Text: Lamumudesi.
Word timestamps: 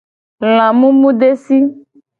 Lamumudesi. 0.55 1.57